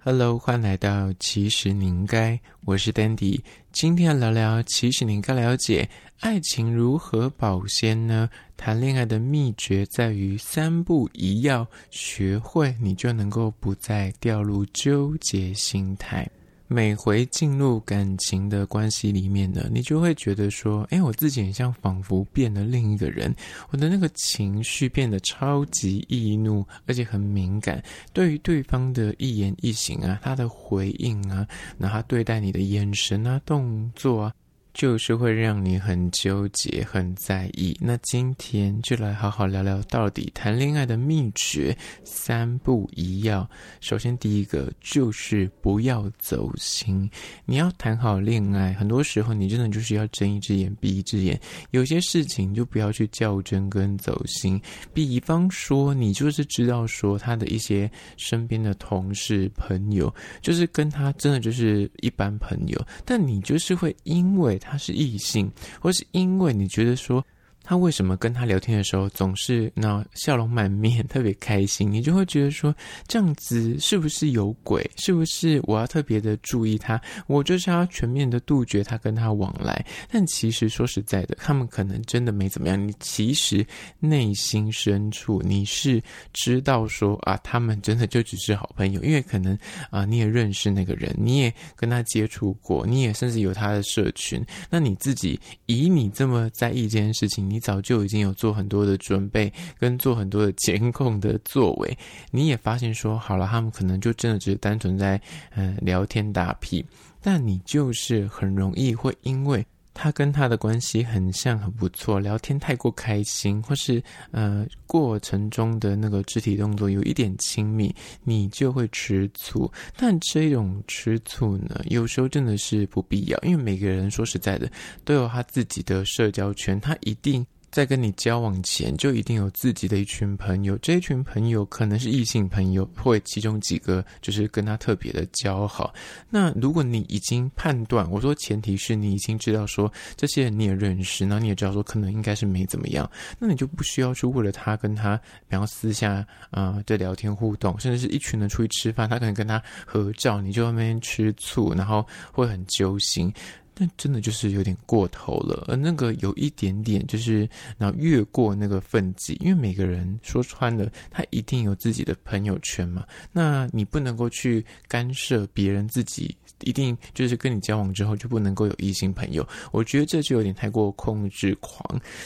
[0.00, 3.40] Hello，欢迎来到其实你应该，我是 Dandy，
[3.72, 5.90] 今天要聊聊其实你应该了解
[6.20, 8.30] 爱情如何保鲜呢？
[8.56, 16.26] 谈恋爱的秘诀在于三步一要，学会你就能够不再掉入纠结心态。
[16.70, 23.34] 每回进入感情的关系里面呢，你就会觉得说，哎，我自己很像仿佛变了另一个人，
[23.70, 27.82] 我的那个情绪变得超级易怒，而且很敏感，
[28.12, 34.34] 对于对方的一言一行啊，他的回应啊，那他对待你的眼神啊、动作啊。
[34.78, 37.76] 就是会让你很纠结、很在意。
[37.80, 43.50] 那今天就来好好聊聊，到底谈恋爱的秘诀三不一要。
[43.80, 47.10] 首先，第一个就是不要走心。
[47.44, 51.36] 你要谈好恋爱，很多时候你真的就是要睁一只眼闭一只眼。
[51.72, 54.62] 有些事情就不要去较真跟走心。
[54.94, 64.67] 比方说，你就是知道说他的一些身边的同事朋友，就是跟他真的就是一般朋友，但你就是会因为他。
[64.70, 67.24] 他是异性，或是因为你觉得说。
[67.68, 71.92] 他为什么跟他聊天的时候总是那笑容满面，特别开心？
[71.92, 72.74] 你就会觉得说，
[73.06, 74.90] 这样子是不是有鬼？
[74.96, 76.98] 是不是我要特别的注意他？
[77.26, 79.84] 我就是要全面的杜绝他跟他往来。
[80.10, 82.88] 但其实说实在的，他们可能真的没怎么样。
[82.88, 83.62] 你其实
[83.98, 86.02] 内心深处你是
[86.32, 89.54] 知道说啊，他们真的就只是好朋友，因为可能
[89.90, 94.42] 啊你也认识那个人，你也跟他接触过，你也甚至有他的社群。
[94.70, 97.57] 那你自己以你这么在意这件事情，你。
[97.58, 101.98] 早就已经有做很多的准备，跟做很多的监控的作为，
[102.30, 105.20] 你也发现说好了，他们可能就真的只是单纯在
[105.54, 106.84] 嗯聊天打屁，
[107.20, 109.64] 但你就是很容易会因为
[110.00, 119.68] 他跟他的关系很像很不错，聊天太过开心，或是呃过程中的那个肢体动作有一点亲密，你就会吃醋。
[119.96, 124.70] 但这种吃醋呢，有时候真的是不必要，因为每个人说实在的
[125.04, 127.44] 都有他自己的社交圈，他一定。
[127.70, 130.76] 在跟你交往前，就一定有自己的一群朋友。
[130.78, 135.92] 这一群朋友可能是异性朋友，或其中几个就是跟他特别的交好。
[136.30, 143.08] 那如果你已经判断，我说前提是你已经知道说这些人你也认识，那你也知道说可能应该是没怎么样，
[143.38, 153.32] 那你就不需要去为了他跟他，然后私下啊的、聊天互动，甚至是一群人出去吃饭，他可能跟他合照，你就在那边吃醋，然后会很揪心。
[153.80, 163.06] 那真的就是有点过头了，而那个有一点点就是，然后越过那个分际，因为每个人说穿了，他一定有自己的朋友圈嘛。
[163.30, 169.46] 那你不能够去干涉别人，自己一定就是跟你交往之后就不能够有异性朋友。
[169.70, 171.80] 我觉得这就有点太过控制狂。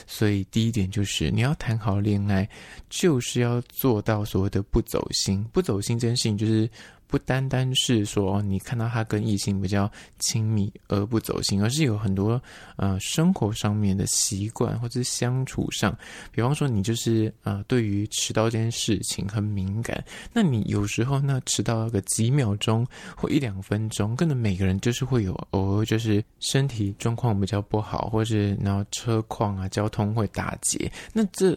[0.07, 2.49] 所以第一点就是，你要谈好恋爱，
[2.89, 5.45] 就是要做到所谓的不走心。
[5.53, 6.67] 不走心这件事情就是。
[7.13, 12.43] 不单单是说你看到他跟异性比较亲密而不走心，而是有很多
[12.77, 15.95] 呃生活上面的习惯或者相处上，
[16.31, 20.03] 比方说你就是呃对于迟到这件事情很敏感，
[20.33, 31.55] 那你有时候呢迟到个几秒钟或一两分钟，可能每个人就是会有偶尔就是身体状况比较不好，或是然后车况啊交通会打结，那这。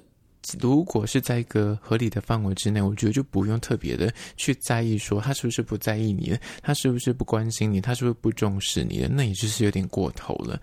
[0.60, 10.62] 如果是在一个合理的范围之内，我觉得就不用特别的去在意说他是不是不在意你了，他是不是不关心你，他是不是不重视你的，那也就是有点过头了。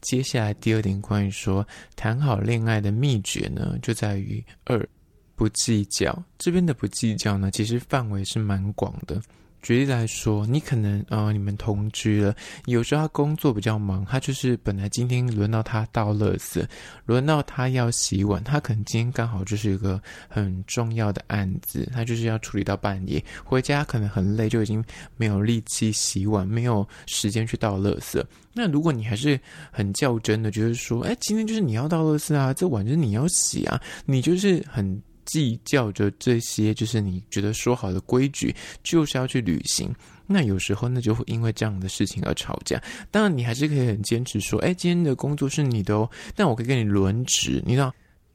[0.00, 4.86] 接下来第二点关于说谈好恋爱的秘诀呢，就在于二
[5.34, 6.22] 不计较。
[6.38, 9.20] 这边的不计较呢，其实范围是蛮广的。
[9.64, 12.36] 举例来说，你可能呃，你们同居了，
[12.66, 16.62] 有时候他工作比较忙，他就是本来今天轮到他倒垃圾，
[17.06, 19.98] 轮到他要洗碗，他可能今天刚好就是一个
[20.28, 24.84] 很重要的案子，他就是要处理到半夜，回家可能很累，就已经
[25.16, 28.22] 没有力气洗碗，没有时间去倒垃圾。
[28.52, 29.40] 那如果你还是
[29.72, 35.02] 很较真的，就是说，哎，今天就是你要倒垃圾啊，这碗就是你要洗啊，你就是很。
[35.24, 39.94] 计较着这些，就是你觉得说好的规矩，就是要去履行。
[40.26, 42.82] 那有时候，那就会因为这样的事情而吵架。
[43.10, 47.92] 当然，你还是可以很坚持说：“哎，今天的工作是你的哦。”但我可以跟你轮值，你知道，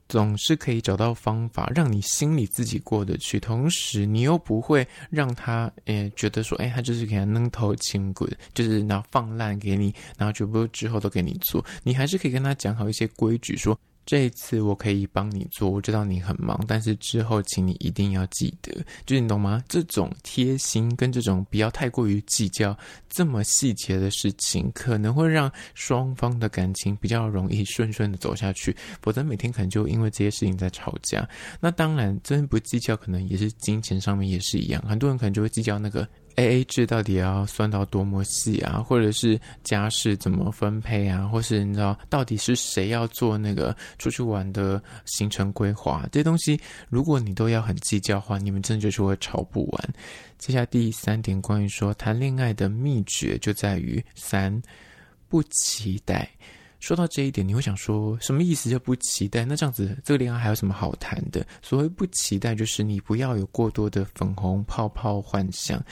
[0.07, 13.75] 总是可以找到方法让你心里自己过得去，同时你又不会让他诶觉得说：“哎，他就是给他扔头轻滚，就是然后放烂给你，然后全部之后都给你做。”你还是可以跟他讲好一些规矩，说。
[14.09, 18.73] 这一次我可以帮你做，我知道你很忙，但是之后请你一定要记得，
[19.05, 19.63] 就是你懂吗？
[19.69, 22.75] 这种贴心跟这种不要太过于计较
[23.07, 31.29] 这么细节的事情，可能会让双方的感情比较容易顺顺的走下去，否则每天可能就因为这些事情在吵架。
[31.59, 36.09] 那当然，真不计较，可能也是金钱上面也是一样，很多人可能就会计较那个。
[36.39, 38.81] AA 制到底要算到多么细啊？
[38.81, 41.27] 或者是家事怎么分配啊？
[41.27, 46.07] 或是你知道到底是谁要做那个出去玩的行程规划？
[46.13, 46.57] 这些东西，
[46.87, 49.89] 如果你都要很计较的话，你们真的就是会吵不完。
[50.37, 54.61] 接下来第三点，关于说谈恋爱的秘诀就在于三
[55.27, 56.29] 不期待。
[56.79, 58.69] 说到这一点，你会想说什么意思？
[58.69, 59.43] 就不期待？
[59.43, 61.45] 那这样子，这个恋爱还有什么好谈的？
[61.61, 65.83] 所谓不期待，就是你不要有过多的粉红泡泡幻想。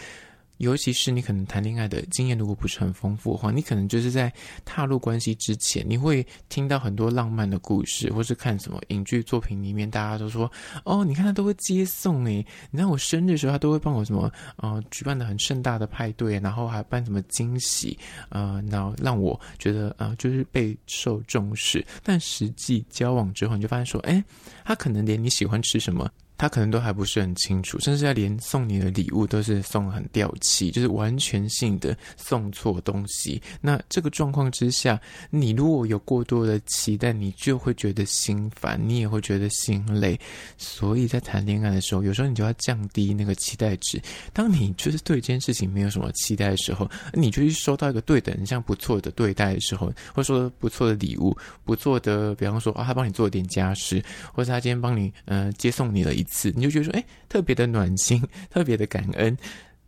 [0.58, 4.32] 尤其是你可能谈恋爱的经验如果不是很丰富的话，你可能就是在
[4.66, 10.52] 踏入关系之前，你会听到很多浪漫的故事，或是看什么影剧作品里面，大家都说
[10.84, 17.98] 哦，你看他都会接送诶，你看我生日的时候，他都会帮我什么呃举办的很盛大的派对，然后还办什么惊喜，
[18.30, 21.86] 呃，然后让我觉得啊、就是备受重视。
[22.04, 24.24] 但实际交往之后，你就发现说，诶，
[24.66, 26.10] 他可能连你喜欢吃什么。
[26.38, 33.42] 他可能都还不是很清楚，甚至他连送你的礼物都是送很掉漆，就是完全性的送错东西。
[33.60, 35.02] 那这个状况之下，
[35.32, 40.20] 你如果有过多的期待，你就会觉得心烦，你也会觉得心累。
[40.58, 44.00] 所以在谈恋爱的时候，有时候你就要降低那个期待值。
[44.32, 51.36] 当你就是对这件事情没有什么期待的时候，你就去收到一个对等、像不错的对待的时候，或者说不错的礼物、
[51.66, 56.27] 不错的，比方说啊，他帮你做点家事，或者他今天帮你嗯、呃、接送你了一。
[56.28, 58.22] 次你就觉得说，哎，特别的暖心，
[58.52, 59.36] 特别的感恩。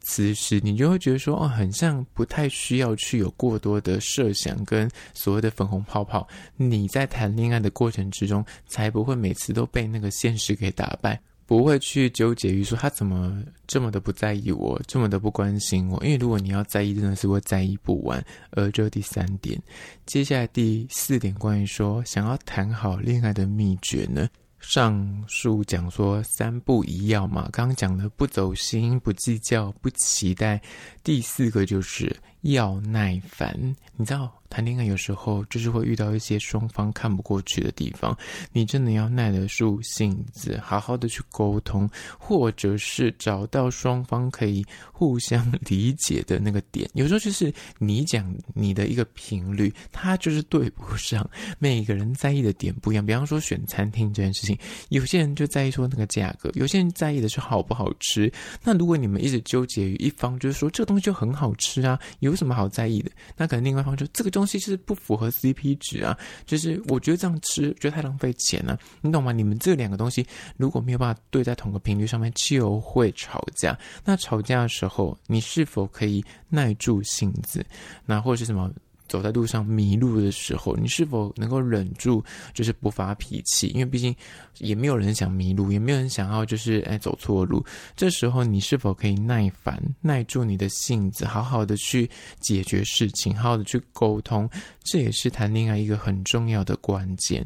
[0.02, 6.26] 此时你就会觉得说，哦，很像不太需要去有过多的设想跟所谓的粉红泡泡。
[6.56, 16.02] 你在谈恋爱的过程之中，才不会每次都被那个现实给打败，不会去纠结于说他怎么这么的不在意我，这么的不关心我。
[16.04, 18.24] 因为如果你要在意，真的是会在意不完。
[18.52, 19.62] 而这第三点，
[20.06, 24.28] 接下来第四点，关于说想要谈好恋爱的秘诀呢？
[24.60, 30.62] 上述讲说三不一要嘛，刚刚讲的不走心、不计较、不期待，
[31.04, 33.54] 第四个就是要耐烦。
[33.96, 34.34] 你知道？
[34.50, 38.18] 谈恋爱有时候就是会遇到一些双方看不过去的地方，
[38.52, 41.88] 你真的要耐得住性子，好好的去沟通，
[42.18, 46.90] 或者是找到双方可以互相 理解的那个点。
[46.96, 51.30] 有时候就是你讲你的一个频率，他就是对不上。
[51.60, 54.58] 每个人在意的点不一样，比方说选餐厅这件事情，
[54.90, 58.34] 有些人就在意说那个价格，有些人在意的是好不好吃。
[58.64, 63.12] 那如果你们一直纠结于一方，就是说这个东西就很好吃啊，有有什么好在意的？
[63.36, 69.32] 那可能另外一方就这个东西是不符合 CP 值啊，就是我觉得这样吃觉得太浪费钱了，你懂吗？
[69.32, 70.26] 你们这两个东西
[70.58, 73.78] 如果没有办法对在同个频率上面，就会吵架。
[74.06, 77.66] 那吵架的时候，你是否可以耐住性子？
[78.06, 78.72] 那或者是什么？
[79.10, 82.24] 走在路上迷路的时候，你是否能够忍住，
[82.54, 83.68] 就是不发脾气？
[83.70, 84.16] 因为毕竟
[84.60, 87.66] 也没有人想迷路，也没有人想要就是哎走错路。
[87.96, 92.10] 这时候你是否可以耐烦，耐住你的性子，好好的去
[92.40, 94.50] 解决事情，好好的去沟通？
[94.84, 97.46] 这也是谈恋爱一个很重要的关键。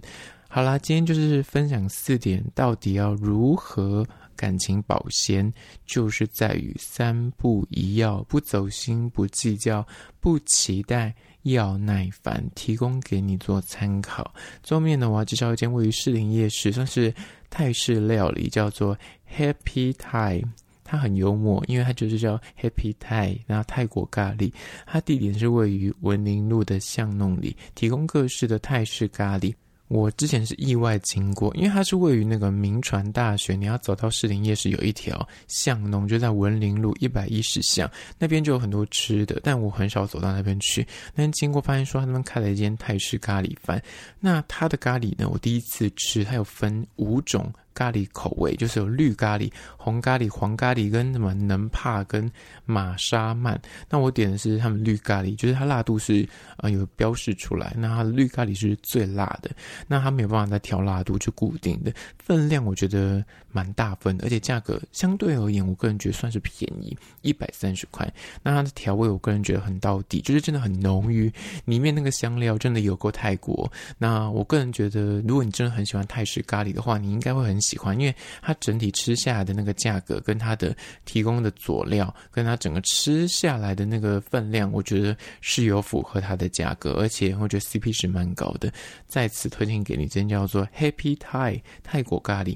[0.49, 4.05] 好啦，今天就是分享四点，到底要如何
[4.35, 5.51] 感情保鲜，
[5.87, 9.83] 就是在于三不一要：不走心，不计较，
[10.19, 11.15] 不期待。
[11.43, 14.33] 要耐烦，提供给你做参考。
[14.61, 17.13] 最后面呢，我要介绍一间位于士林夜市，算是
[17.49, 18.97] 泰式料理，叫做
[19.33, 20.43] Happy Thai。
[20.85, 24.51] 它很幽默，因为它就是叫 Happy Thai，然后泰国咖喱。
[24.85, 29.53] 它地点是位于文林路的巷弄里，提供各式的泰式咖喱。
[29.93, 40.81] 我之前是意外经过，因为它是位于那个民传大学，你要走到士林夜市有一条巷弄，就在文林路一百一十巷那边就有很多吃的，但我很少走到那边去。
[41.13, 43.79] 那天经过发现说他们开了一间泰式咖喱饭，
[44.19, 47.53] 那它的咖喱呢，我第一次吃，它有分五种。
[47.73, 52.31] 咖喱口味就是有绿咖喱、红咖喱、黄咖喱跟什么能帕跟
[52.65, 53.59] 玛莎曼。
[53.89, 56.27] 那我点的是他们绿咖喱，就是它辣度是
[56.57, 57.73] 呃有标示出来。
[57.77, 59.49] 那它的绿咖喱是最辣的，
[59.87, 68.07] 那它没有办法再调辣度，就固定的分量，我觉得蛮大份，而且价格相对而言，我个人觉得算是便宜，一百三十块。
[68.43, 71.31] 那它的调味，我个人觉得很到底，就是真的很浓郁，
[71.65, 73.71] 里面那个香料真的有够泰国。
[73.97, 77.62] 那我个人觉得，如果你真的很喜欢泰式咖喱的话，你应该会很。
[77.63, 88.71] 喜欢，因为它整体吃下来的那个价格，跟它的提供的佐料，跟它整个吃下来的那个分量，我觉得是有符合它的价格，而且我觉得 CP 值蛮高的。
[89.07, 92.55] 再次推荐给你，这叫做 Happy Thai 泰国咖喱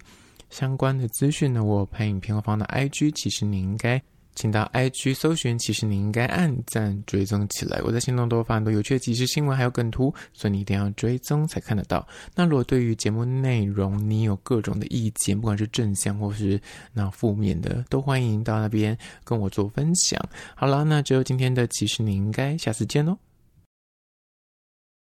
[0.49, 4.01] 相关的资讯呢，我拍影片后放到 IG，其实你应该。
[4.38, 7.82] 请到 i 区搜寻，其实你应该按赞追踪起来。
[7.84, 12.08] 我在心动都发很多有趣的即时新闻，还有梗图，所以你一定要追踪才看得到。
[12.36, 16.62] 那如果对于节目内容你有各种的意见，不管是正向或是
[16.94, 20.24] 那负面的，都欢迎到那边跟我做分享。
[20.56, 23.26] 好了，那只有今天的其实你应该，下次见喽。